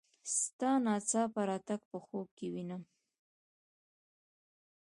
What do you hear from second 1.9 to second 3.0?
په خوب کې وینم.